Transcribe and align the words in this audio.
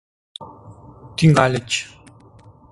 Тӱҥальыч... 1.15 1.69